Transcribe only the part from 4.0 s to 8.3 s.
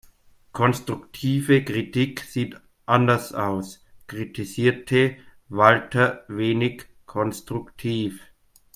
kritisierte Walter wenig konstruktiv.